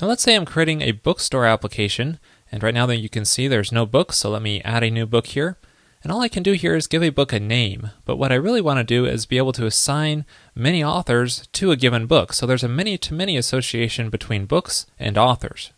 Now 0.00 0.06
let's 0.06 0.22
say 0.22 0.36
I'm 0.36 0.44
creating 0.44 0.82
a 0.82 0.92
bookstore 0.92 1.44
application, 1.44 2.20
and 2.52 2.62
right 2.62 2.74
now 2.74 2.86
that 2.86 2.98
you 2.98 3.08
can 3.08 3.24
see 3.24 3.48
there's 3.48 3.72
no 3.72 3.84
book, 3.84 4.12
so 4.12 4.30
let 4.30 4.42
me 4.42 4.62
add 4.62 4.84
a 4.84 4.90
new 4.90 5.06
book 5.06 5.26
here. 5.26 5.56
And 6.04 6.12
all 6.12 6.20
I 6.20 6.28
can 6.28 6.44
do 6.44 6.52
here 6.52 6.76
is 6.76 6.86
give 6.86 7.02
a 7.02 7.10
book 7.10 7.32
a 7.32 7.40
name, 7.40 7.90
but 8.04 8.16
what 8.16 8.30
I 8.30 8.36
really 8.36 8.60
want 8.60 8.78
to 8.78 8.84
do 8.84 9.04
is 9.06 9.26
be 9.26 9.38
able 9.38 9.52
to 9.54 9.66
assign 9.66 10.24
many 10.54 10.84
authors 10.84 11.48
to 11.54 11.72
a 11.72 11.76
given 11.76 12.06
book, 12.06 12.32
so 12.32 12.46
there's 12.46 12.62
a 12.62 12.68
many-to-many 12.68 13.36
association 13.36 14.08
between 14.08 14.46
books 14.46 14.86
and 15.00 15.18
authors. 15.18 15.72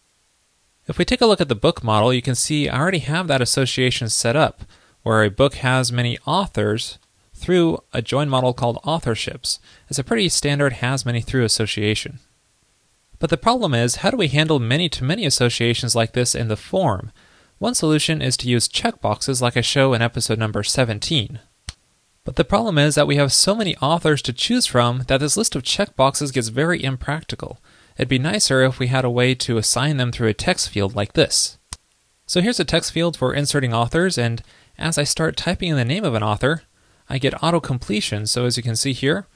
If 0.87 0.99
we 0.99 1.07
take 1.07 1.23
a 1.23 1.27
look 1.27 1.41
at 1.41 1.49
the 1.49 1.55
book 1.55 1.83
model, 1.83 2.13
you 2.13 2.21
can 2.21 2.35
see 2.35 2.69
I 2.69 2.79
already 2.79 2.99
have 2.99 3.27
that 3.29 3.41
association 3.41 4.11
set 4.11 4.37
up, 4.37 4.65
where 5.03 5.25
a 5.25 5.31
book 5.31 5.55
has 5.55 5.91
many 5.91 6.19
authors 6.27 6.99
through 7.33 7.83
a 7.95 8.03
join 8.03 8.29
model 8.29 8.53
called 8.53 8.83
authorships. 8.85 9.59
It's 9.89 9.99
a 9.99 10.05
pretty 10.05 10.29
standard 10.29 10.75
has 10.75 11.07
many 11.07 11.23
through 11.23 11.45
association. 11.45 12.19
But 13.21 13.29
the 13.31 13.37
problem 13.37 13.75
is, 13.75 13.97
how 13.97 14.11
do 14.11 14.17
we 14.17 14.29
handle 14.29 14.59
many 14.59 14.89
to 14.89 15.05
many 15.05 15.27
associations 15.27 15.95
like 15.95 16.15
this 16.15 16.35
in 16.35 16.49
the 16.49 16.57
form? 16.57 17.13
One 17.59 17.75
solution 17.75 18.23
is 18.23 18.37
to 18.39 18.49
use 18.49 18.67
checkboxes 18.67 19.43
like 19.43 19.59
I 19.59 19.61
show 19.61 19.93
in 19.93 20.01
episode 20.01 20.39
number 20.39 20.63
17. 20.63 21.39
But 22.25 22.37
the 22.37 22.45
problem 22.45 22.79
is 22.79 22.95
that 22.95 23.07
we 23.07 23.17
have 23.17 23.33
so 23.33 23.55
many 23.55 23.77
authors 23.77 24.23
to 24.23 24.33
choose 24.33 24.65
from 24.65 25.05
that 25.09 25.21
this 25.21 25.37
list 25.37 25.55
of 25.55 25.63
checkboxes 25.63 26.33
gets 26.33 26.49
very 26.49 26.83
impractical. 26.83 27.61
It'd 27.99 28.09
be 28.09 28.19
nicer 28.19 28.63
if 28.63 28.79
we 28.79 28.87
had 28.87 29.05
a 29.05 29.11
way 29.11 29.35
to 29.35 29.59
assign 29.59 29.99
them 29.99 30.13
through 30.13 30.29
a 30.29 30.35
text 30.35 30.71
field 30.71 30.97
like 30.97 31.13
this. 31.13 31.59
So 32.27 32.41
here's 32.41 32.61
a 32.61 32.65
text 32.65 32.93
field 32.93 33.19
for 33.19 33.35
inserting 33.35 33.75
authors, 33.75 34.17
and 34.17 34.43
as 34.79 34.97
I 34.97 35.05
start 35.05 35.37
typing 35.37 35.69
in 35.69 35.77
the 35.77 35.85
name 35.85 36.05
of 36.05 36.15
an 36.15 36.23
author, 36.23 36.63
I 37.11 37.19
get 37.19 37.43
auto 37.43 37.61
completion. 37.61 38.27
So 38.27 38.47
as 38.47 38.57
you 38.57 38.63
can 38.63 38.77
see 38.77 38.95
here, 38.95 39.27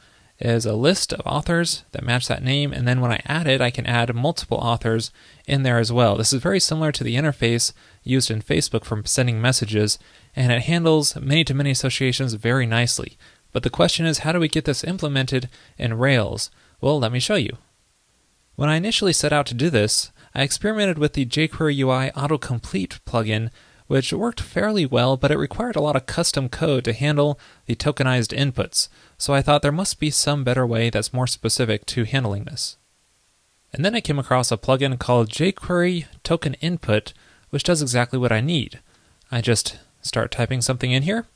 is 0.45 0.67
a 0.67 0.75
list 0.75 1.13
of 1.13 1.27
authors 1.27 1.85
that 1.93 2.05
match 2.05 2.29
that 2.29 2.43
name, 2.43 2.73
and 2.73 2.87
then 2.87 3.01
when 3.01 3.11
I 3.11 3.23
add 3.25 3.47
it, 3.47 3.61
I 3.61 3.71
can 3.71 3.87
add 3.87 4.15
multiple 4.15 4.59
authors 4.59 5.11
in 5.47 5.63
there 5.63 5.79
as 5.79 5.91
well. 5.91 6.17
This 6.17 6.33
is 6.33 6.43
very 6.43 6.61
similar 6.61 6.93
to 6.93 7.03
the 7.03 7.17
interface 7.17 7.73
used 8.03 8.31
in 8.31 8.43
Facebook 8.43 8.85
for 8.85 9.03
sending 9.07 9.41
messages, 9.41 9.99
and 10.37 10.53
it 10.53 10.65
handles 10.65 11.17
many 11.17 11.45
to 11.45 11.55
many 11.55 11.71
associations 11.71 12.35
very 12.35 12.67
nicely. 12.67 13.17
But 13.53 13.63
the 13.63 13.71
question 13.71 14.05
is, 14.05 14.19
how 14.19 14.33
do 14.33 14.41
we 14.41 14.49
get 14.49 14.67
this 14.67 14.85
implemented 14.85 15.49
in 15.79 15.95
Rails? 15.95 16.51
Well, 16.81 16.99
let 16.99 17.13
me 17.13 17.21
show 17.21 17.37
you. 17.37 17.57
When 18.57 18.69
I 18.69 18.77
initially 18.77 19.13
set 19.13 19.33
out 19.33 19.47
to 19.47 19.55
do 19.55 19.71
this, 19.71 20.13
I 20.35 20.43
experimented 20.43 20.99
with 20.99 21.15
the 21.15 21.25
jQuery 21.25 21.79
UI 21.81 22.11
autocomplete 22.11 23.01
plugin 23.07 23.51
which 23.87 24.13
worked 24.13 24.41
fairly 24.41 24.87
well, 24.87 25.17
but 25.17 25.31
it 25.31 25.39
required 25.39 25.77
a 25.77 25.81
lot 25.81 25.97
of 25.97 26.07
custom 26.07 26.49
code 26.49 26.85
to 26.85 26.93
handle 26.93 27.39
the 27.67 27.75
tokenized 27.75 28.37
inputs, 28.37 28.89
so 29.19 29.35
I 29.35 29.43
thought 29.43 29.63
there 29.63 29.73
must 29.73 30.01
be 30.01 30.11
some 30.11 30.45
better 30.45 30.67
way 30.67 30.91
that's 30.91 31.13
more 31.13 31.27
specific 31.27 31.85
to 31.87 32.05
handling 32.05 32.45
this. 32.45 32.77
And 33.73 33.85
then 33.85 33.95
I 33.95 34.01
came 34.01 34.19
across 34.19 34.53
a 34.53 34.57
plugin 34.57 34.99
called 34.99 35.31
jQuery 35.31 36.07
Token 36.23 36.55
Input, 36.55 37.13
which 37.51 37.65
does 37.65 37.83
exactly 37.83 38.19
what 38.19 38.33
I 38.33 38.41
need. 38.41 38.81
I 39.31 39.41
just 39.41 39.79
start 40.01 40.31
typing 40.31 40.61
something 40.61 40.93
in 40.93 41.03
here, 41.03 41.27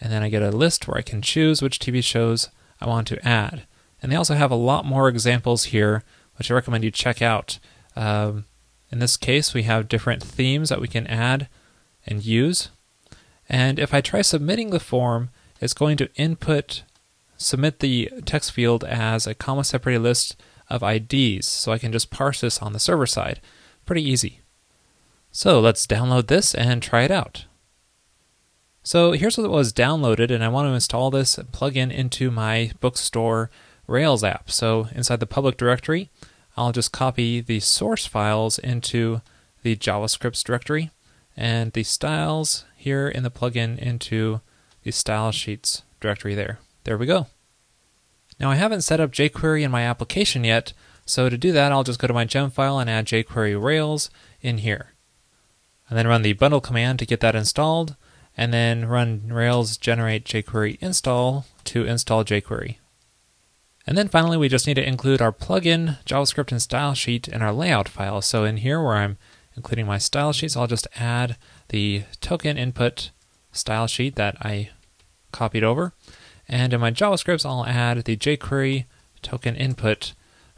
and 0.00 0.12
then 0.12 0.22
I 0.22 0.28
get 0.28 0.42
a 0.42 0.50
list 0.50 0.86
where 0.86 0.98
I 0.98 1.02
can 1.02 1.22
choose 1.22 1.62
which 1.62 1.78
TV 1.78 2.02
shows 2.02 2.50
I 2.80 2.86
want 2.86 3.06
to 3.08 3.26
add. 3.26 3.62
And 4.02 4.12
they 4.12 4.16
also 4.16 4.34
have 4.34 4.50
a 4.50 4.56
lot 4.56 4.84
more 4.84 5.08
examples 5.08 5.64
here, 5.64 6.02
which 6.36 6.50
I 6.50 6.54
recommend 6.54 6.84
you 6.84 6.90
check 6.90 7.22
out. 7.22 7.58
Um, 7.94 8.44
in 8.90 8.98
this 8.98 9.16
case, 9.16 9.54
we 9.54 9.62
have 9.62 9.88
different 9.88 10.22
themes 10.22 10.68
that 10.68 10.80
we 10.80 10.88
can 10.88 11.06
add 11.06 11.48
and 12.06 12.24
use. 12.24 12.70
And 13.48 13.78
if 13.78 13.94
I 13.94 14.00
try 14.00 14.22
submitting 14.22 14.70
the 14.70 14.80
form, 14.80 15.30
it's 15.60 15.74
going 15.74 15.96
to 15.98 16.14
input, 16.14 16.82
submit 17.36 17.80
the 17.80 18.10
text 18.24 18.52
field 18.52 18.84
as 18.84 19.26
a 19.26 19.34
comma 19.34 19.64
separated 19.64 20.02
list 20.02 20.36
of 20.68 20.82
IDs. 20.82 21.46
So 21.46 21.72
I 21.72 21.78
can 21.78 21.92
just 21.92 22.10
parse 22.10 22.40
this 22.40 22.60
on 22.60 22.72
the 22.72 22.80
server 22.80 23.06
side. 23.06 23.40
Pretty 23.84 24.02
easy. 24.02 24.40
So 25.30 25.60
let's 25.60 25.86
download 25.86 26.26
this 26.26 26.54
and 26.54 26.82
try 26.82 27.02
it 27.02 27.10
out. 27.10 27.44
So 28.82 29.12
here's 29.12 29.36
what 29.36 29.50
was 29.50 29.72
downloaded, 29.72 30.30
and 30.30 30.44
I 30.44 30.48
want 30.48 30.68
to 30.68 30.72
install 30.72 31.10
this 31.10 31.36
plugin 31.52 31.92
into 31.92 32.30
my 32.30 32.70
bookstore 32.80 33.50
Rails 33.86 34.24
app. 34.24 34.50
So 34.50 34.88
inside 34.94 35.20
the 35.20 35.26
public 35.26 35.56
directory, 35.56 36.10
I'll 36.56 36.72
just 36.72 36.92
copy 36.92 37.40
the 37.40 37.60
source 37.60 38.06
files 38.06 38.58
into 38.58 39.20
the 39.62 39.76
JavaScript 39.76 40.42
directory 40.44 40.90
and 41.36 41.72
the 41.72 41.82
styles 41.82 42.64
here 42.76 43.08
in 43.08 43.22
the 43.22 43.30
plugin 43.30 43.78
into 43.78 44.40
the 44.82 44.90
style 44.90 45.32
sheets 45.32 45.82
directory 46.00 46.34
there. 46.34 46.58
There 46.84 46.96
we 46.96 47.06
go. 47.06 47.26
Now 48.38 48.50
I 48.50 48.56
haven't 48.56 48.82
set 48.82 49.00
up 49.00 49.12
jQuery 49.12 49.62
in 49.62 49.70
my 49.70 49.82
application 49.82 50.44
yet, 50.44 50.72
so 51.04 51.28
to 51.28 51.38
do 51.38 51.52
that 51.52 51.72
I'll 51.72 51.84
just 51.84 51.98
go 51.98 52.06
to 52.06 52.14
my 52.14 52.24
gem 52.24 52.50
file 52.50 52.78
and 52.78 52.88
add 52.88 53.06
jQuery 53.06 53.60
Rails 53.60 54.10
in 54.40 54.58
here. 54.58 54.92
And 55.88 55.98
then 55.98 56.06
run 56.06 56.22
the 56.22 56.32
bundle 56.32 56.60
command 56.60 56.98
to 56.98 57.06
get 57.06 57.20
that 57.20 57.36
installed, 57.36 57.96
and 58.36 58.52
then 58.52 58.86
run 58.86 59.28
Rails 59.28 59.76
generate 59.76 60.24
jQuery 60.24 60.78
install 60.80 61.46
to 61.64 61.84
install 61.84 62.24
jQuery. 62.24 62.76
And 63.86 63.96
then 63.96 64.08
finally 64.08 64.36
we 64.36 64.48
just 64.48 64.66
need 64.66 64.74
to 64.74 64.86
include 64.86 65.22
our 65.22 65.32
plugin, 65.32 65.98
JavaScript, 66.04 66.50
and 66.50 66.60
style 66.60 66.94
sheet 66.94 67.28
in 67.28 67.40
our 67.40 67.52
layout 67.52 67.88
file. 67.88 68.20
So 68.20 68.44
in 68.44 68.58
here 68.58 68.82
where 68.82 68.96
I'm 68.96 69.16
including 69.56 69.86
my 69.86 69.98
style 69.98 70.32
sheets. 70.32 70.56
I'll 70.56 70.66
just 70.66 70.86
add 70.96 71.36
the 71.68 72.04
token 72.20 72.56
input 72.58 73.10
style 73.52 73.86
sheet 73.86 74.16
that 74.16 74.36
I 74.40 74.70
copied 75.32 75.64
over. 75.64 75.92
And 76.48 76.72
in 76.72 76.80
my 76.80 76.90
JavaScripts, 76.90 77.44
I'll 77.44 77.66
add 77.66 78.04
the 78.04 78.16
jQuery 78.16 78.84
token 79.22 79.56
input 79.56 80.12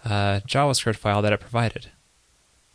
uh, 0.04 0.40
JavaScript 0.46 0.96
file 0.96 1.22
that 1.22 1.32
it 1.32 1.40
provided. 1.40 1.90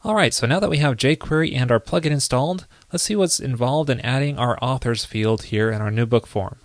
All 0.03 0.16
right, 0.16 0.33
so 0.33 0.45
now 0.45 0.59
that 0.59 0.69
we 0.69 0.79
have 0.79 0.97
jQuery 0.97 1.56
and 1.56 1.72
our 1.72 1.79
plugin 1.79 2.12
installed, 2.12 2.67
let's 2.91 3.03
see 3.03 3.16
what's 3.16 3.39
involved 3.39 3.89
in 3.89 4.01
adding 4.01 4.38
our 4.38 4.57
authors 4.62 5.06
field 5.06 5.44
here 5.44 5.72
in 5.72 5.81
our 5.81 5.91
new 5.91 6.06
book 6.06 6.28
form. 6.28 6.57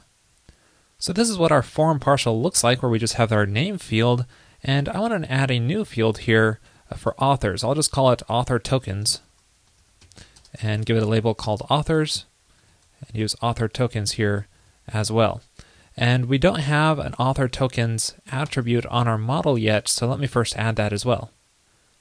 So 0.99 1.13
this 1.13 1.31
is 1.31 1.39
what 1.39 1.53
our 1.53 1.63
form 1.63 2.01
partial 2.01 2.43
looks 2.43 2.65
like, 2.65 2.83
where 2.83 2.91
we 2.91 2.99
just 2.99 3.15
have 3.15 3.31
our 3.31 3.47
name 3.47 3.79
field, 3.79 4.27
and 4.65 4.89
I 4.89 4.99
want 4.99 5.23
to 5.23 5.31
add 5.31 5.53
a 5.53 5.61
new 5.61 5.85
field 5.85 6.19
here 6.19 6.59
for 6.97 7.15
authors. 7.23 7.63
I'll 7.63 7.77
just 7.77 7.93
call 7.93 8.11
it 8.11 8.23
author 8.29 8.59
tokens 8.59 9.21
and 10.63 10.87
give 10.87 10.97
it 10.97 11.03
a 11.03 11.07
label 11.07 11.35
called 11.35 11.67
authors 11.71 12.25
and 13.07 13.17
use 13.17 13.37
author 13.43 13.69
tokens 13.69 14.13
here 14.13 14.47
as 14.87 15.11
well. 15.11 15.41
And 15.97 16.27
we 16.27 16.39
don't 16.39 16.61
have 16.61 16.99
an 16.99 17.15
author 17.15 17.49
tokens 17.49 18.15
attribute 18.31 18.87
on 18.87 19.09
our 19.09 19.19
model 19.19 19.59
yet, 19.59 19.89
so 19.89 20.07
let 20.07 20.21
me 20.21 20.27
first 20.27 20.57
add 20.57 20.77
that 20.77 20.93
as 20.93 21.05
well. 21.05 21.33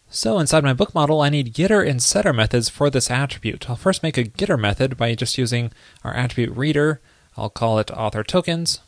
So 0.10 0.40
inside 0.40 0.64
my 0.64 0.74
book 0.74 0.94
model, 0.94 1.20
I 1.20 1.30
need 1.30 1.54
getter 1.54 1.82
and 1.82 2.02
setter 2.02 2.32
methods 2.32 2.70
for 2.70 2.90
this 2.90 3.12
attribute. 3.12 3.70
I'll 3.70 3.76
first 3.76 4.04
make 4.04 4.18
a 4.18 4.24
getter 4.24 4.56
method 4.56 4.98
by 4.98 5.16
just 5.16 5.38
using 5.38 5.72
our 6.04 6.14
attribute 6.14 6.56
reader. 6.56 7.02
I'll 7.36 7.50
call 7.50 7.80
it 7.80 7.92
author 7.92 8.24
tokens. 8.24 8.80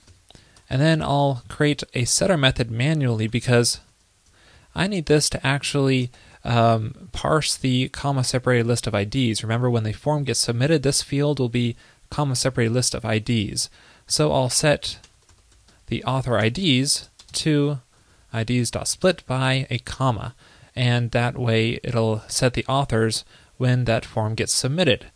And 0.70 0.82
then 0.82 1.02
I'll 1.02 1.44
create 1.50 1.84
a 1.94 2.06
setter 2.06 2.38
method 2.38 2.72
manually 2.72 3.28
because 3.28 3.82
I 4.76 4.88
need 4.88 5.08
this 5.08 5.30
to 5.32 5.46
actually 5.46 6.12
um, 6.50 7.10
parse 7.12 7.56
the 7.56 7.90
comma 7.90 8.24
separated 8.24 8.66
list 8.66 8.88
of 8.88 8.96
IDs. 8.96 9.44
Remember, 9.44 9.70
when 9.70 9.84
the 9.84 9.94
form 9.94 10.24
gets 10.24 10.40
submitted, 10.40 10.82
this 10.82 11.04
field 11.04 11.40
will 11.40 11.48
be 11.48 11.76
comma 12.10 12.36
separated 12.36 12.74
list 12.74 12.96
of 12.96 13.06
IDs. 13.06 13.70
So 14.08 14.32
I'll 14.32 14.50
set 14.50 14.98
the 15.88 16.04
author 16.04 16.40
IDs 16.40 17.10
to 17.34 17.80
IDs.split 18.34 19.26
by 19.28 19.68
a 19.70 19.78
comma, 19.80 20.34
and 20.76 21.12
that 21.12 21.38
way 21.38 21.80
it'll 21.84 22.24
set 22.28 22.56
the 22.56 22.66
authors 22.66 23.24
when 23.58 23.86
that 23.86 24.04
form 24.04 24.34
gets 24.34 24.54
submitted. 24.54 25.12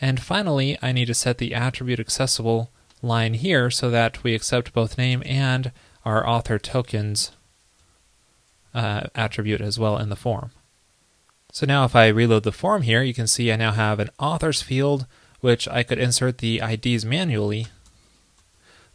And 0.00 0.20
finally, 0.20 0.78
I 0.80 0.92
need 0.92 1.06
to 1.06 1.14
set 1.14 1.36
the 1.36 1.52
attribute 1.54 2.00
accessible 2.00 2.70
line 3.02 3.34
here 3.34 3.70
so 3.70 3.90
that 3.90 4.22
we 4.24 4.34
accept 4.34 4.72
both 4.72 4.96
name 4.96 5.22
and 5.26 5.70
our 6.06 6.26
author 6.26 6.58
tokens 6.58 7.32
uh, 8.72 9.08
attribute 9.14 9.60
as 9.60 9.78
well 9.78 9.98
in 9.98 10.08
the 10.08 10.16
form. 10.16 10.52
So 11.52 11.66
now 11.66 11.84
if 11.84 11.96
I 11.96 12.08
reload 12.08 12.42
the 12.42 12.52
form 12.52 12.82
here, 12.82 13.02
you 13.02 13.14
can 13.14 13.26
see 13.26 13.50
I 13.50 13.56
now 13.56 13.72
have 13.72 13.98
an 14.00 14.10
authors 14.18 14.62
field, 14.62 15.06
which 15.40 15.66
I 15.68 15.82
could 15.82 15.98
insert 15.98 16.38
the 16.38 16.60
IDs 16.60 17.04
manually. 17.04 17.68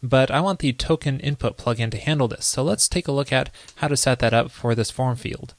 But 0.01 0.29
I 0.29 0.41
want 0.41 0.59
the 0.59 0.73
token 0.73 1.19
input 1.19 1.57
plugin 1.57 1.89
to 1.91 1.97
handle 1.97 2.27
this. 2.27 2.45
So 2.45 2.63
let's 2.63 2.89
take 2.89 3.07
a 3.07 3.13
look 3.13 3.31
at 3.31 3.49
how 3.77 3.87
to 3.87 3.97
set 3.97 4.19
that 4.19 4.33
up 4.33 4.51
for 4.51 4.75
this 4.75 4.91
form 4.91 5.15
field. 5.15 5.55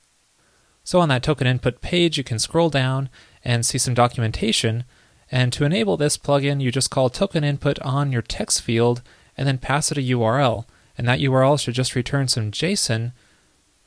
So 0.84 1.00
on 1.00 1.08
that 1.08 1.22
token 1.22 1.46
input 1.46 1.80
page, 1.80 2.18
you 2.18 2.24
can 2.24 2.38
scroll 2.38 2.68
down 2.68 3.08
and 3.42 3.64
see 3.64 3.78
some 3.78 3.94
documentation. 3.94 4.84
And 5.30 5.52
to 5.54 5.64
enable 5.64 5.96
this 5.96 6.18
plugin, 6.18 6.60
you 6.60 6.70
just 6.70 6.90
call 6.90 7.08
token 7.08 7.42
input 7.42 7.78
on 7.80 8.12
your 8.12 8.22
text 8.22 8.60
field 8.60 9.02
and 9.36 9.48
then 9.48 9.58
pass 9.58 9.90
it 9.90 9.98
a 9.98 10.02
URL. 10.02 10.66
And 10.96 11.08
that 11.08 11.20
URL 11.20 11.58
should 11.58 11.74
just 11.74 11.94
return 11.94 12.28
some 12.28 12.52
JSON 12.52 13.12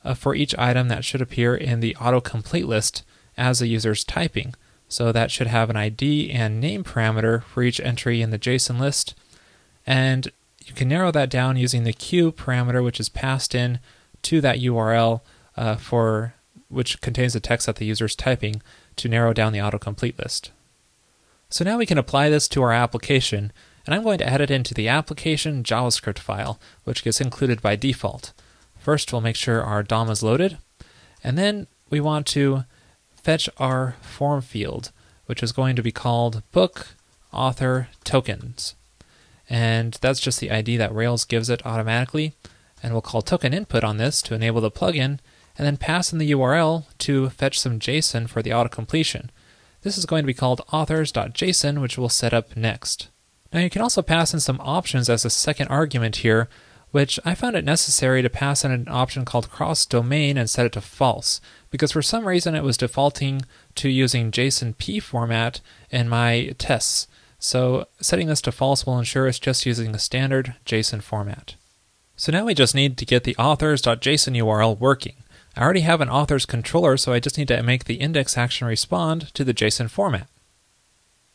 uh, 0.04 0.14
for 0.14 0.34
each 0.34 0.56
item 0.58 0.88
that 0.88 1.04
should 1.04 1.20
appear 1.20 1.54
in 1.54 1.80
the 1.80 1.96
autocomplete 1.98 2.66
list 2.66 3.04
as 3.36 3.58
the 3.58 3.68
user 3.68 3.92
is 3.92 4.04
typing. 4.04 4.54
So 4.88 5.12
that 5.12 5.30
should 5.30 5.48
have 5.48 5.70
an 5.70 5.76
ID 5.76 6.30
and 6.30 6.60
name 6.60 6.82
parameter 6.82 7.42
for 7.42 7.62
each 7.62 7.80
entry 7.80 8.22
in 8.22 8.30
the 8.30 8.38
JSON 8.38 8.80
list. 8.80 9.14
And 9.86 10.30
you 10.64 10.74
can 10.74 10.88
narrow 10.88 11.10
that 11.12 11.30
down 11.30 11.56
using 11.56 11.84
the 11.84 11.92
Q 11.92 12.32
parameter, 12.32 12.82
which 12.82 13.00
is 13.00 13.08
passed 13.08 13.54
in 13.54 13.80
to 14.22 14.40
that 14.40 14.58
URL 14.58 15.20
uh, 15.56 15.76
for 15.76 16.34
which 16.68 17.00
contains 17.00 17.32
the 17.32 17.40
text 17.40 17.66
that 17.66 17.76
the 17.76 17.86
user 17.86 18.04
is 18.04 18.14
typing, 18.14 18.62
to 18.96 19.08
narrow 19.08 19.32
down 19.32 19.52
the 19.52 19.58
autocomplete 19.58 20.18
list. 20.18 20.50
So 21.48 21.64
now 21.64 21.78
we 21.78 21.86
can 21.86 21.98
apply 21.98 22.28
this 22.28 22.46
to 22.48 22.62
our 22.62 22.72
application, 22.72 23.52
and 23.86 23.94
I'm 23.94 24.02
going 24.02 24.18
to 24.18 24.28
add 24.28 24.42
it 24.42 24.50
into 24.50 24.74
the 24.74 24.88
application 24.88 25.62
JavaScript 25.62 26.18
file, 26.18 26.60
which 26.84 27.02
gets 27.02 27.20
included 27.20 27.62
by 27.62 27.74
default. 27.74 28.32
First, 28.88 29.12
we'll 29.12 29.20
make 29.20 29.36
sure 29.36 29.62
our 29.62 29.82
DOM 29.82 30.08
is 30.08 30.22
loaded, 30.22 30.56
and 31.22 31.36
then 31.36 31.66
we 31.90 32.00
want 32.00 32.26
to 32.28 32.64
fetch 33.14 33.46
our 33.58 33.96
form 34.00 34.40
field, 34.40 34.92
which 35.26 35.42
is 35.42 35.52
going 35.52 35.76
to 35.76 35.82
be 35.82 35.92
called 35.92 36.42
book 36.52 36.94
author 37.30 37.88
tokens. 38.02 38.76
And 39.46 39.98
that's 40.00 40.20
just 40.20 40.40
the 40.40 40.50
ID 40.50 40.78
that 40.78 40.94
Rails 40.94 41.26
gives 41.26 41.50
it 41.50 41.66
automatically. 41.66 42.32
And 42.82 42.94
we'll 42.94 43.02
call 43.02 43.20
token 43.20 43.52
input 43.52 43.84
on 43.84 43.98
this 43.98 44.22
to 44.22 44.34
enable 44.34 44.62
the 44.62 44.70
plugin, 44.70 45.18
and 45.58 45.66
then 45.66 45.76
pass 45.76 46.10
in 46.10 46.18
the 46.18 46.30
URL 46.30 46.86
to 47.00 47.28
fetch 47.28 47.60
some 47.60 47.78
JSON 47.78 48.26
for 48.26 48.40
the 48.40 48.52
autocompletion. 48.52 49.28
This 49.82 49.98
is 49.98 50.06
going 50.06 50.22
to 50.22 50.26
be 50.26 50.32
called 50.32 50.62
authors.json, 50.72 51.82
which 51.82 51.98
we'll 51.98 52.08
set 52.08 52.32
up 52.32 52.56
next. 52.56 53.08
Now 53.52 53.60
you 53.60 53.68
can 53.68 53.82
also 53.82 54.00
pass 54.00 54.32
in 54.32 54.40
some 54.40 54.62
options 54.62 55.10
as 55.10 55.26
a 55.26 55.30
second 55.30 55.68
argument 55.68 56.16
here, 56.16 56.48
which 56.90 57.20
I 57.24 57.34
found 57.34 57.56
it 57.56 57.64
necessary 57.64 58.22
to 58.22 58.30
pass 58.30 58.64
in 58.64 58.70
an 58.70 58.86
option 58.88 59.24
called 59.24 59.50
cross 59.50 59.84
domain 59.84 60.36
and 60.36 60.48
set 60.48 60.66
it 60.66 60.72
to 60.72 60.80
false, 60.80 61.40
because 61.70 61.92
for 61.92 62.02
some 62.02 62.26
reason 62.26 62.54
it 62.54 62.64
was 62.64 62.76
defaulting 62.76 63.42
to 63.76 63.88
using 63.88 64.30
JSON-P 64.30 65.00
format 65.00 65.60
in 65.90 66.08
my 66.08 66.54
tests. 66.58 67.06
So 67.38 67.86
setting 68.00 68.26
this 68.26 68.40
to 68.42 68.52
false 68.52 68.86
will 68.86 68.98
ensure 68.98 69.26
it's 69.26 69.38
just 69.38 69.66
using 69.66 69.92
the 69.92 69.98
standard 69.98 70.54
JSON 70.66 71.02
format. 71.02 71.54
So 72.16 72.32
now 72.32 72.44
we 72.44 72.54
just 72.54 72.74
need 72.74 72.96
to 72.98 73.06
get 73.06 73.24
the 73.24 73.36
authors.json 73.36 74.36
URL 74.36 74.78
working. 74.78 75.14
I 75.56 75.62
already 75.62 75.80
have 75.80 76.00
an 76.00 76.08
authors 76.08 76.46
controller, 76.46 76.96
so 76.96 77.12
I 77.12 77.20
just 77.20 77.38
need 77.38 77.48
to 77.48 77.62
make 77.62 77.84
the 77.84 77.94
index 77.94 78.36
action 78.36 78.66
respond 78.66 79.32
to 79.34 79.44
the 79.44 79.54
JSON 79.54 79.90
format. 79.90 80.28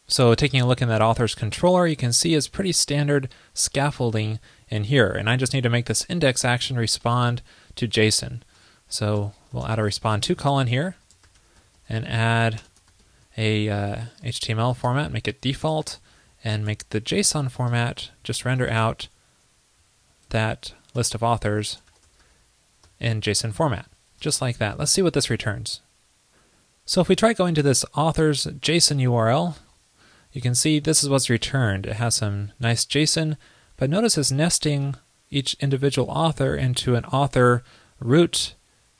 So 0.08 0.36
taking 0.36 0.60
a 0.60 0.68
look 0.68 0.82
in 0.82 0.90
that 0.90 1.02
authors 1.02 1.36
controller, 1.36 1.88
you 1.88 1.96
can 1.96 2.12
see 2.12 2.34
it's 2.34 2.50
pretty 2.50 2.74
standard 2.74 3.30
scaffolding 3.54 4.40
in 4.74 4.86
here, 4.86 5.08
and 5.08 5.30
I 5.30 5.38
just 5.38 5.54
need 5.54 5.64
to 5.64 5.70
make 5.70 5.86
this 5.86 6.06
index 6.10 6.44
action 6.44 6.78
respond 6.78 7.42
to 7.75 7.88
JSON. 7.88 8.42
So 8.90 9.34
we'll 9.52 9.68
add 9.68 9.80
a 9.80 9.84
respond 9.84 10.24
to 10.24 10.36
colon 10.36 10.68
here, 10.68 10.96
and 11.88 12.08
add 12.08 12.62
a 13.38 13.70
uh, 13.70 13.96
HTML 14.24 14.75
format, 14.75 15.12
make 15.12 15.28
it 15.28 15.42
default, 15.42 16.00
and 16.44 16.66
make 16.66 16.90
the 16.90 17.02
JSON 17.02 17.52
format 17.52 18.10
just 18.24 18.46
render 18.46 18.70
out 18.70 19.08
that 20.30 20.74
list 20.94 21.14
of 21.14 21.24
authors 21.24 21.78
in 23.00 23.22
JSON 23.22 23.54
format 23.54 23.88
just 24.24 24.42
like 24.42 24.58
that. 24.58 24.80
Let's 24.80 24.92
see 24.92 25.02
what 25.02 25.14
this 25.14 25.30
returns. 25.30 25.81
So 26.86 27.02
if 27.02 27.10
we 27.10 27.16
try 27.16 27.34
going 27.34 27.54
to 27.56 27.62
this 27.62 27.86
author's 27.94 28.46
JSON 28.46 29.02
URL, 29.02 29.58
you 30.31 30.42
can 30.42 30.56
see 30.56 30.80
this 30.80 31.04
is 31.04 31.10
what's 31.10 31.30
returned. 31.30 31.86
It 31.86 31.98
has 31.98 32.16
some 32.16 32.52
nice 32.60 32.86
JSON, 32.86 33.38
but 33.83 33.89
notice 33.89 34.18
it's 34.18 34.31
nesting 34.31 34.95
each 35.30 35.56
individual 35.56 36.09
author 36.09 36.56
into 36.56 36.95
an 36.95 37.03
author 37.03 37.65
root 38.00 38.56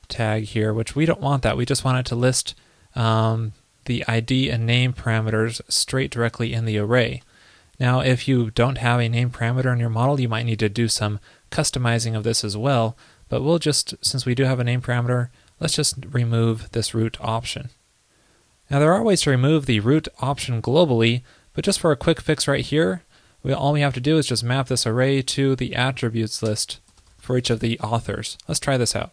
tag 0.08 0.44
here, 0.44 0.74
which 0.74 0.94
we 0.94 1.06
don't 1.06 1.22
want 1.22 1.42
that. 1.42 1.56
We 1.56 1.64
just 1.64 1.86
want 1.86 2.00
it 2.00 2.06
to 2.10 2.14
list 2.14 2.54
um, 2.94 3.54
the 3.86 4.04
ID 4.06 4.50
and 4.50 4.66
name 4.66 4.92
parameters 4.92 5.62
straight 5.70 6.10
directly 6.10 6.52
in 6.52 6.66
the 6.66 6.76
array. 6.76 7.22
Now, 7.80 8.00
if 8.00 8.28
you 8.28 8.50
don't 8.50 8.76
have 8.76 9.00
a 9.00 9.08
name 9.08 9.30
parameter 9.30 9.72
in 9.72 9.80
your 9.80 9.88
model, 9.88 10.20
you 10.20 10.28
might 10.28 10.44
need 10.44 10.58
to 10.58 10.68
do 10.68 10.86
some 10.88 11.18
customizing 11.50 12.14
of 12.14 12.22
this 12.22 12.44
as 12.44 12.54
well. 12.54 12.94
But 13.30 13.42
we'll 13.42 13.58
just, 13.58 13.94
since 14.04 14.26
we 14.26 14.34
do 14.34 14.44
have 14.44 14.60
a 14.60 14.64
name 14.64 14.82
parameter, 14.82 15.30
let's 15.60 15.76
just 15.76 15.94
remove 16.10 16.72
this 16.72 16.92
root 16.92 17.16
option. 17.22 17.70
Now 18.68 18.80
there 18.80 18.92
are 18.92 19.02
ways 19.02 19.22
to 19.22 19.30
remove 19.30 19.64
the 19.64 19.80
root 19.80 20.08
option 20.20 20.60
globally, 20.60 21.22
but 21.54 21.64
just 21.64 21.80
for 21.80 21.90
a 21.90 21.96
quick 21.96 22.20
fix 22.20 22.46
right 22.46 22.66
here, 22.66 23.02
we, 23.44 23.52
all 23.52 23.72
we 23.72 23.82
have 23.82 23.94
to 23.94 24.00
do 24.00 24.18
is 24.18 24.26
just 24.26 24.42
map 24.42 24.66
this 24.66 24.86
array 24.86 25.22
to 25.22 25.54
the 25.54 25.76
attributes 25.76 26.42
list 26.42 26.80
for 27.18 27.36
each 27.36 27.50
of 27.50 27.60
the 27.60 27.78
authors. 27.78 28.36
Let's 28.48 28.58
try 28.58 28.76
this 28.76 28.96
out. 28.96 29.12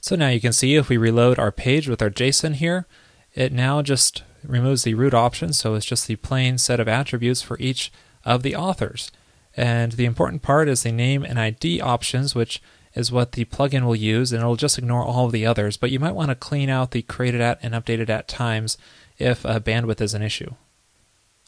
So 0.00 0.16
now 0.16 0.28
you 0.28 0.40
can 0.40 0.52
see 0.52 0.74
if 0.74 0.88
we 0.88 0.96
reload 0.96 1.38
our 1.38 1.52
page 1.52 1.88
with 1.88 2.02
our 2.02 2.10
JSON 2.10 2.54
here, 2.54 2.86
it 3.34 3.52
now 3.52 3.82
just 3.82 4.22
removes 4.44 4.82
the 4.82 4.94
root 4.94 5.14
option, 5.14 5.52
so 5.52 5.74
it's 5.74 5.86
just 5.86 6.06
the 6.06 6.16
plain 6.16 6.58
set 6.58 6.80
of 6.80 6.88
attributes 6.88 7.42
for 7.42 7.58
each 7.58 7.92
of 8.24 8.42
the 8.42 8.56
authors. 8.56 9.10
And 9.56 9.92
the 9.92 10.04
important 10.04 10.42
part 10.42 10.68
is 10.68 10.82
the 10.82 10.92
name 10.92 11.24
and 11.24 11.38
ID 11.38 11.80
options, 11.80 12.34
which 12.34 12.62
is 12.94 13.12
what 13.12 13.32
the 13.32 13.44
plugin 13.44 13.84
will 13.84 13.96
use, 13.96 14.32
and 14.32 14.40
it'll 14.40 14.56
just 14.56 14.78
ignore 14.78 15.02
all 15.02 15.26
of 15.26 15.32
the 15.32 15.46
others. 15.46 15.76
But 15.76 15.90
you 15.90 16.00
might 16.00 16.14
want 16.14 16.30
to 16.30 16.34
clean 16.34 16.68
out 16.68 16.90
the 16.90 17.02
created 17.02 17.40
at 17.40 17.58
and 17.62 17.74
updated 17.74 18.08
at 18.08 18.28
times 18.28 18.78
if 19.18 19.44
uh, 19.44 19.60
bandwidth 19.60 20.00
is 20.00 20.14
an 20.14 20.22
issue. 20.22 20.54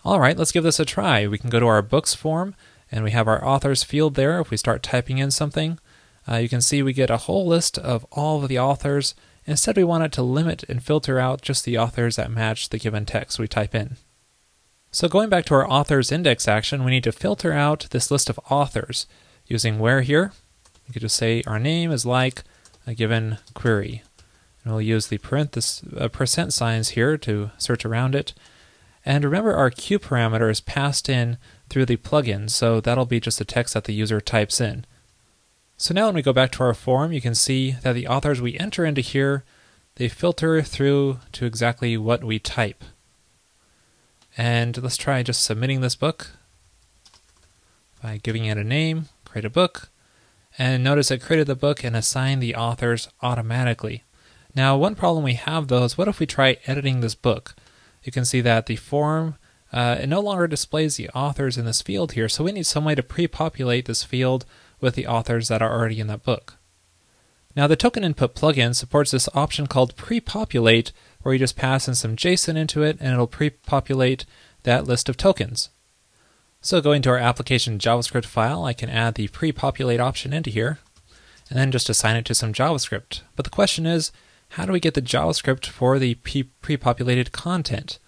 All 0.08 0.20
right, 0.20 0.38
let's 0.38 0.52
give 0.52 0.64
this 0.64 0.80
a 0.80 0.86
try. 0.86 1.26
We 1.26 1.36
can 1.36 1.50
go 1.50 1.60
to 1.60 1.66
our 1.66 1.82
books 1.82 2.14
form, 2.14 2.54
and 2.90 3.04
we 3.04 3.10
have 3.10 3.28
our 3.28 3.44
authors 3.44 3.84
field 3.84 4.14
there. 4.14 4.40
If 4.40 4.48
we 4.48 4.56
start 4.56 4.82
typing 4.82 5.18
in 5.18 5.30
something, 5.30 5.78
uh, 6.26 6.36
you 6.36 6.48
can 6.48 6.62
see 6.62 6.82
we 6.82 6.94
get 6.94 7.10
a 7.10 7.18
whole 7.18 7.46
list 7.46 7.76
of 7.76 8.06
all 8.10 8.42
of 8.42 8.48
the 8.48 8.58
authors. 8.58 9.14
Instead, 9.44 9.76
we 9.76 9.84
want 9.84 10.04
it 10.04 10.12
to 10.12 10.22
limit 10.22 10.64
and 10.66 10.82
filter 10.82 11.18
out 11.18 11.42
just 11.42 11.66
the 11.66 11.76
authors 11.76 12.16
that 12.16 12.30
match 12.30 12.70
the 12.70 12.78
given 12.78 13.04
text 13.04 13.38
we 13.38 13.46
type 13.46 13.74
in. 13.74 13.98
So 14.90 15.08
going 15.08 15.28
back 15.28 15.44
to 15.44 15.54
our 15.54 15.70
authors 15.70 16.10
index 16.10 16.48
action, 16.48 16.84
we 16.84 16.90
need 16.90 17.04
to 17.04 17.12
filter 17.12 17.52
out 17.52 17.88
this 17.90 18.10
list 18.10 18.30
of 18.30 18.40
authors 18.48 19.06
using 19.46 19.78
where 19.78 20.00
here. 20.00 20.32
You 20.86 20.94
could 20.94 21.02
just 21.02 21.16
say 21.16 21.42
our 21.46 21.58
name 21.58 21.90
is 21.90 22.06
like 22.06 22.44
a 22.86 22.94
given 22.94 23.36
query. 23.52 24.02
And 24.64 24.72
we'll 24.72 24.80
use 24.80 25.08
the 25.08 25.20
uh, 25.98 26.08
percent 26.08 26.54
signs 26.54 26.88
here 26.90 27.18
to 27.18 27.50
search 27.58 27.84
around 27.84 28.14
it. 28.14 28.32
And 29.08 29.24
remember 29.24 29.56
our 29.56 29.70
Q 29.70 29.98
parameter 29.98 30.50
is 30.50 30.60
passed 30.60 31.08
in 31.08 31.38
through 31.70 31.86
the 31.86 31.96
plugin, 31.96 32.50
so 32.50 32.78
that'll 32.78 33.06
be 33.06 33.20
just 33.20 33.38
the 33.38 33.44
text 33.46 33.72
that 33.72 33.84
the 33.84 33.94
user 33.94 34.20
types 34.20 34.60
in. 34.60 34.84
So 35.78 35.94
now 35.94 36.06
when 36.06 36.14
we 36.14 36.20
go 36.20 36.34
back 36.34 36.52
to 36.52 36.64
our 36.64 36.74
form, 36.74 37.10
you 37.10 37.22
can 37.22 37.34
see 37.34 37.70
that 37.82 37.94
the 37.94 38.06
authors 38.06 38.42
we 38.42 38.58
enter 38.58 38.84
into 38.84 39.00
here, 39.00 39.44
they 39.94 40.10
filter 40.10 40.60
through 40.60 41.20
to 41.32 41.46
exactly 41.46 41.96
what 41.96 42.22
we 42.22 42.38
type. 42.38 42.84
And 44.36 44.76
let's 44.82 44.98
try 44.98 45.22
just 45.22 45.42
submitting 45.42 45.80
this 45.80 45.96
book 45.96 46.32
by 48.02 48.18
giving 48.22 48.44
it 48.44 48.58
a 48.58 48.62
name, 48.62 49.06
create 49.24 49.46
a 49.46 49.50
book, 49.50 49.88
and 50.58 50.84
notice 50.84 51.10
it 51.10 51.22
created 51.22 51.46
the 51.46 51.56
book 51.56 51.82
and 51.82 51.96
assigned 51.96 52.42
the 52.42 52.54
authors 52.54 53.08
automatically. 53.22 54.04
Now, 54.54 54.76
one 54.76 54.94
problem 54.94 55.24
we 55.24 55.32
have 55.32 55.68
though 55.68 55.84
is 55.84 55.96
what 55.96 56.08
if 56.08 56.20
we 56.20 56.26
try 56.26 56.58
editing 56.66 57.00
this 57.00 57.14
book? 57.14 57.54
You 58.02 58.12
can 58.12 58.24
see 58.24 58.40
that 58.40 58.66
the 58.66 58.76
form 58.76 59.36
uh, 59.72 59.98
it 60.00 60.08
no 60.08 60.20
longer 60.20 60.46
displays 60.46 60.96
the 60.96 61.10
authors 61.10 61.58
in 61.58 61.66
this 61.66 61.82
field 61.82 62.12
here, 62.12 62.28
so 62.28 62.44
we 62.44 62.52
need 62.52 62.66
some 62.66 62.84
way 62.84 62.94
to 62.94 63.02
pre-populate 63.02 63.84
this 63.84 64.02
field 64.02 64.46
with 64.80 64.94
the 64.94 65.06
authors 65.06 65.48
that 65.48 65.60
are 65.60 65.72
already 65.72 66.00
in 66.00 66.06
that 66.06 66.22
book. 66.22 66.54
Now, 67.54 67.66
the 67.66 67.76
token 67.76 68.04
input 68.04 68.34
plugin 68.34 68.74
supports 68.74 69.10
this 69.10 69.28
option 69.34 69.66
called 69.66 69.96
pre-populate, 69.96 70.92
where 71.22 71.34
you 71.34 71.38
just 71.38 71.56
pass 71.56 71.88
in 71.88 71.94
some 71.94 72.16
JSON 72.16 72.56
into 72.56 72.82
it 72.82 72.96
and 73.00 73.12
it'll 73.12 73.26
pre-populate 73.26 74.24
that 74.62 74.86
list 74.86 75.08
of 75.08 75.16
tokens. 75.16 75.70
So 76.60 76.80
going 76.80 77.02
to 77.02 77.10
our 77.10 77.18
application 77.18 77.78
JavaScript 77.78 78.24
file, 78.24 78.64
I 78.64 78.72
can 78.72 78.88
add 78.88 79.14
the 79.14 79.28
pre-populate 79.28 80.00
option 80.00 80.32
into 80.32 80.50
here, 80.50 80.78
and 81.50 81.58
then 81.58 81.72
just 81.72 81.88
assign 81.90 82.16
it 82.16 82.24
to 82.26 82.34
some 82.34 82.52
JavaScript. 82.52 83.22
But 83.36 83.44
the 83.44 83.50
question 83.50 83.86
is, 83.86 84.12
how 84.50 84.64
do 84.64 84.72
we 84.72 84.80
get 84.80 84.94
the 84.94 85.02
JavaScript 85.02 85.66
for 85.66 85.98
the 85.98 86.14
pre-populated 86.14 87.32
content? 87.32 87.98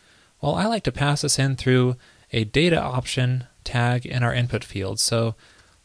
Well, 0.40 0.54
I 0.54 0.66
like 0.66 0.84
to 0.84 0.92
pass 0.92 1.22
this 1.22 1.38
in 1.38 1.56
through 1.56 1.96
a 2.32 2.44
data 2.44 2.80
option 2.80 3.44
tag 3.64 4.06
in 4.06 4.22
our 4.22 4.32
input 4.32 4.64
field. 4.64 4.98
So 5.00 5.34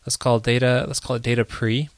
let's 0.06 0.18
call 0.18 0.40
data, 0.40 0.86
let's 0.88 1.00
call 1.00 1.18
it 1.18 1.24
data 1.24 1.44
pre, 1.44 1.90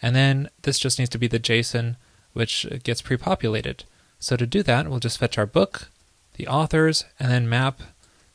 and 0.00 0.16
then 0.16 0.48
this 0.62 0.78
just 0.78 0.98
needs 0.98 1.10
to 1.10 1.18
be 1.18 1.26
the 1.26 1.40
JSON 1.40 1.96
which 2.32 2.66
gets 2.84 3.02
pre-populated. 3.02 3.84
So 4.18 4.36
to 4.36 4.46
do 4.46 4.62
that, 4.62 4.88
we'll 4.88 5.00
just 5.00 5.18
fetch 5.18 5.38
our 5.38 5.46
book, 5.46 5.88
the 6.36 6.46
authors, 6.46 7.04
and 7.18 7.30
then 7.30 7.48
map 7.48 7.80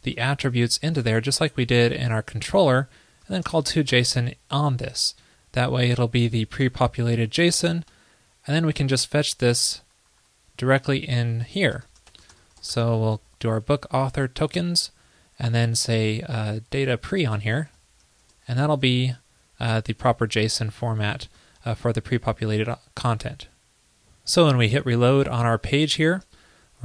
the 0.03 0.17
attributes 0.17 0.77
into 0.77 1.01
there 1.01 1.22
just 1.22 1.41
like 1.41 1.55
we 1.55 1.65
did 1.65 1.91
in 1.91 2.12
our 2.12 2.22
controller, 2.22 2.89
and 3.25 3.36
then 3.36 3.43
call 3.43 3.63
toJSON 3.63 4.36
on 4.51 4.77
this. 4.77 5.15
That 5.53 5.72
way 5.72 5.89
it'll 5.89 6.07
be 6.07 6.27
the 6.27 6.45
pre-populated 6.45 7.31
JSON, 7.31 7.84
and 8.45 8.55
then 8.55 8.65
we 8.65 8.73
can 8.73 8.87
just 8.87 9.07
fetch 9.07 9.37
this 9.37 9.81
directly 10.57 11.07
in 11.07 11.41
here. 11.41 11.83
So 12.61 12.97
we'll 12.97 13.21
do 13.39 13.49
our 13.49 13.59
book 13.59 13.85
author 13.93 14.27
tokens, 14.27 14.91
and 15.37 15.53
then 15.53 15.75
say 15.75 16.21
uh, 16.27 16.59
data 16.69 16.97
pre 16.97 17.25
on 17.25 17.41
here, 17.41 17.69
and 18.47 18.57
that'll 18.57 18.77
be 18.77 19.13
uh, 19.59 19.81
the 19.83 19.93
proper 19.93 20.27
JSON 20.27 20.71
format 20.71 21.27
uh, 21.65 21.73
for 21.75 21.91
the 21.91 22.01
pre-populated 22.01 22.73
content. 22.95 23.47
So 24.23 24.45
when 24.45 24.57
we 24.57 24.69
hit 24.69 24.85
reload 24.85 25.27
on 25.27 25.45
our 25.45 25.57
page 25.57 25.93
here, 25.93 26.23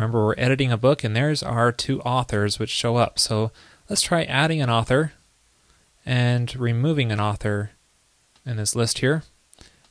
Remember, 0.00 0.24
we're 0.24 0.34
editing 0.38 0.72
a 0.72 0.78
book, 0.78 1.04
and 1.04 1.14
there's 1.14 1.42
our 1.42 1.72
two 1.72 2.00
authors 2.00 2.58
which 2.58 2.70
show 2.70 2.96
up. 2.96 3.18
So 3.18 3.50
let's 3.86 4.00
try 4.00 4.22
adding 4.24 4.62
an 4.62 4.70
author 4.70 5.12
and 6.06 6.56
removing 6.56 7.12
an 7.12 7.20
author 7.20 7.72
in 8.46 8.56
this 8.56 8.74
list 8.74 9.00
here. 9.00 9.24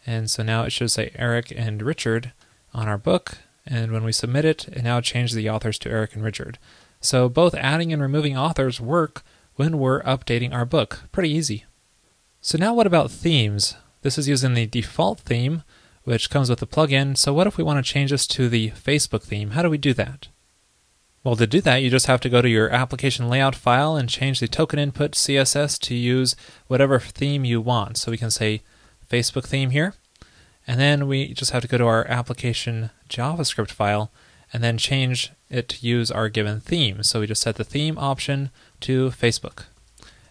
And 0.10 0.28
so 0.28 0.42
now 0.42 0.64
it 0.64 0.72
should 0.72 0.90
say 0.90 1.12
Eric 1.14 1.54
and 1.56 1.84
Richard 1.84 2.32
on 2.74 2.88
our 2.88 2.98
book, 2.98 3.38
and 3.64 3.92
when 3.92 4.04
we 4.04 4.12
submit 4.12 4.44
it, 4.44 4.68
it 4.70 4.82
now 4.82 5.02
changes 5.02 5.36
the 5.36 5.48
authors 5.48 5.78
to 5.80 5.90
Eric 5.92 6.16
and 6.16 6.24
Richard. 6.24 6.58
So 7.00 7.30
both 7.30 7.54
adding 7.54 7.94
and 7.94 8.02
removing 8.02 8.36
authors 8.36 8.82
work 8.82 9.22
when 9.54 9.78
we're 9.78 10.02
updating 10.02 10.52
our 10.52 10.66
book. 10.66 11.02
Pretty 11.12 11.30
easy. 11.30 11.66
So 12.42 12.58
now 12.58 12.74
what 12.74 12.88
about 12.88 13.12
themes? 13.12 13.76
This 14.02 14.18
is 14.18 14.28
using 14.28 14.56
the 14.56 14.66
default 14.66 15.20
theme, 15.20 15.62
which 16.06 16.32
comes 16.32 16.50
with 16.50 16.58
the 16.58 16.66
plugin. 16.66 17.16
So 17.16 17.32
what 17.32 17.46
if 17.46 17.60
we 17.60 17.64
want 17.64 17.86
to 17.86 17.94
change 17.94 18.10
this 18.10 18.26
to 18.28 18.50
the 18.50 18.72
Facebook 18.72 19.22
theme? 19.22 19.52
How 19.52 19.62
do 19.62 19.70
we 19.70 19.78
do 19.78 19.94
that? 19.94 20.28
Well, 21.24 21.36
to 21.36 21.46
do 21.46 21.62
that, 21.62 21.84
you 21.84 21.92
just 21.92 22.08
have 22.08 22.22
to 22.22 22.30
go 22.30 22.42
to 22.42 22.50
your 22.50 22.72
application 22.72 23.30
layout 23.30 23.54
file 23.54 23.96
and 23.96 24.10
change 24.10 24.40
the 24.40 24.48
token 24.48 24.80
input 24.80 25.12
CSS 25.12 25.78
to 25.82 25.94
use 25.94 26.36
whatever 26.66 27.00
theme 27.00 27.46
you 27.46 27.62
want. 27.62 27.98
So 27.98 28.10
we 28.10 28.18
can 28.18 28.32
say 28.32 28.64
Facebook 29.08 29.46
theme 29.46 29.70
here. 29.70 29.94
And 30.68 30.80
then 30.80 31.08
we 31.08 31.34
just 31.34 31.52
have 31.52 31.62
to 31.64 31.68
go 31.68 31.78
to 31.78 31.86
our 31.86 32.06
application 32.08 32.92
JavaScript 33.10 33.72
file 33.72 34.12
and 34.54 34.64
then 34.64 34.78
change 34.78 35.32
it 35.50 35.70
to 35.70 35.86
use 35.86 36.12
our 36.12 36.30
given 36.30 36.60
theme. 36.60 37.04
So 37.04 37.20
we 37.20 37.28
just 37.28 37.42
set 37.42 37.56
the 37.56 37.64
theme 37.64 37.98
option 37.98 38.52
to 38.82 39.10
Facebook. 39.10 39.66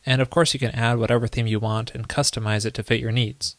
And 0.07 0.23
of 0.23 0.31
course, 0.31 0.55
you 0.55 0.61
can 0.61 0.71
add 0.71 0.99
whatever 0.99 1.27
theme 1.27 1.47
you 1.47 1.61
want 1.61 1.95
and 1.95 2.09
customize 2.09 2.65
it 2.65 2.75
to 2.75 2.83
fit 2.83 3.01
your 3.01 3.13
needs. 3.13 3.57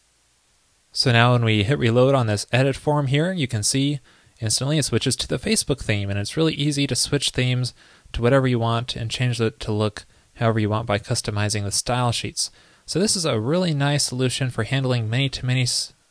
So 0.91 1.11
now 1.11 1.33
when 1.33 1.45
we 1.45 1.63
hit 1.63 1.77
reload 1.77 2.15
on 2.15 2.27
this 2.27 2.47
edit 2.51 2.75
form 2.75 3.07
here, 3.07 3.31
you 3.31 3.47
can 3.47 3.61
see 3.61 3.99
instantly 4.41 4.77
it 4.77 4.85
switches 4.85 5.15
to 5.17 5.27
the 5.27 5.37
Facebook 5.37 5.81
theme. 5.81 6.09
And 6.09 6.17
it's 6.17 6.37
really 6.37 6.53
easy 6.53 6.87
to 6.87 6.95
switch 6.95 7.29
themes 7.29 7.73
to 8.13 8.21
whatever 8.21 8.47
you 8.47 8.57
want 8.57 8.95
and 8.95 9.11
change 9.11 9.39
it 9.39 9.59
to 9.61 9.71
look 9.71 10.05
however 10.35 10.59
you 10.59 10.69
want 10.69 10.87
by 10.87 10.97
customizing 10.97 11.63
the 11.63 11.71
style 11.71 12.11
sheets. 12.11 12.49
So 12.85 12.99
this 12.99 13.15
is 13.15 13.25
a 13.25 13.39
really 13.39 13.73
nice 13.73 14.05
solution 14.05 14.49
for 14.49 14.63
handling 14.63 15.09
many-to-many 15.09 15.67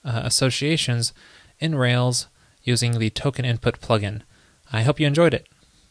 uh, 0.08 0.22
associations 0.24 1.12
in 1.60 1.74
Rails 1.74 2.28
using 2.62 2.98
the 2.98 3.10
token 3.10 3.44
input 3.44 3.80
plugin. 3.80 4.22
I 4.72 4.82
hope 4.82 4.98
you 4.98 5.06
enjoyed 5.06 5.34
it. 5.34 5.46